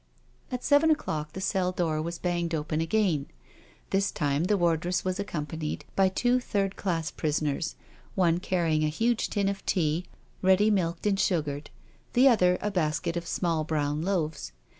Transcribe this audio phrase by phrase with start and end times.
[0.51, 3.27] At seven o'clock the cell door was banged open again.
[3.91, 7.75] This time the wardress was accompanied by, two third class prisoners,
[8.15, 10.05] one carrying a huge tin of tea,
[10.41, 11.69] ready milked and sugared,
[12.13, 14.53] the other a basket of small brown loaves.